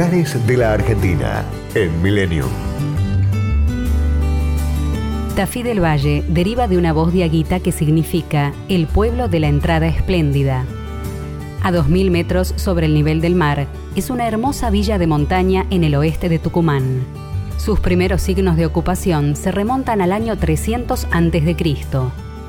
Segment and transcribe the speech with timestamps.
[0.00, 2.48] De la Argentina en Millennium.
[5.36, 9.88] Tafí del Valle deriva de una voz diaguita que significa el pueblo de la entrada
[9.88, 10.64] espléndida.
[11.62, 15.84] A 2.000 metros sobre el nivel del mar, es una hermosa villa de montaña en
[15.84, 17.04] el oeste de Tucumán.
[17.58, 21.76] Sus primeros signos de ocupación se remontan al año 300 a.C.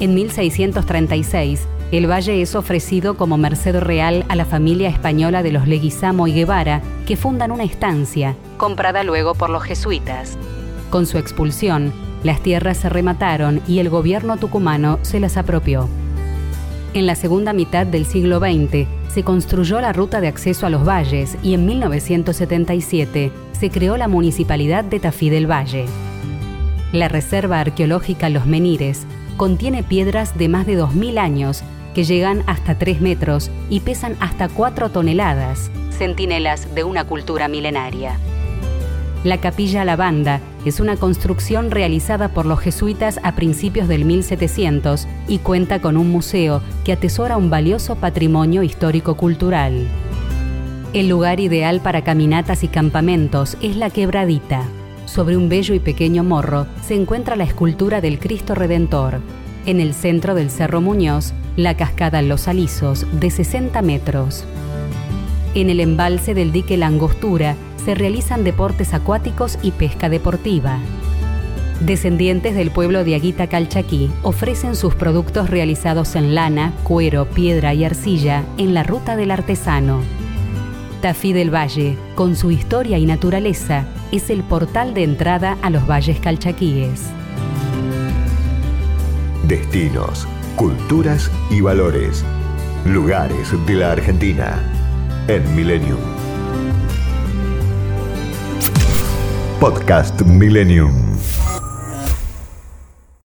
[0.00, 1.60] En 1636,
[1.92, 6.32] el valle es ofrecido como merced real a la familia española de los Leguizamo y
[6.32, 10.36] Guevara, que fundan una estancia, comprada luego por los jesuitas.
[10.90, 11.92] Con su expulsión,
[12.24, 15.88] las tierras se remataron y el gobierno tucumano se las apropió.
[16.92, 20.84] En la segunda mitad del siglo XX se construyó la ruta de acceso a los
[20.84, 25.86] valles y en 1977 se creó la municipalidad de Tafí del Valle.
[26.96, 31.62] La Reserva Arqueológica Los Menires contiene piedras de más de 2.000 años
[31.94, 38.16] que llegan hasta 3 metros y pesan hasta 4 toneladas, centinelas de una cultura milenaria.
[39.24, 45.40] La capilla Lavanda es una construcción realizada por los jesuitas a principios del 1700 y
[45.40, 49.86] cuenta con un museo que atesora un valioso patrimonio histórico-cultural.
[50.94, 54.62] El lugar ideal para caminatas y campamentos es la quebradita.
[55.06, 59.20] Sobre un bello y pequeño morro se encuentra la escultura del Cristo Redentor.
[59.64, 64.44] En el centro del Cerro Muñoz, la cascada Los Alisos, de 60 metros.
[65.54, 67.54] En el embalse del dique La Angostura
[67.84, 70.80] se realizan deportes acuáticos y pesca deportiva.
[71.80, 77.84] Descendientes del pueblo de Aguita Calchaquí ofrecen sus productos realizados en lana, cuero, piedra y
[77.84, 80.00] arcilla en la ruta del artesano.
[81.00, 85.86] Tafí del Valle, con su historia y naturaleza, es el portal de entrada a los
[85.86, 87.02] valles calchaquíes.
[89.46, 90.26] Destinos,
[90.56, 92.24] culturas y valores.
[92.84, 94.60] Lugares de la Argentina
[95.28, 95.98] en Millennium.
[99.60, 101.16] Podcast Millennium.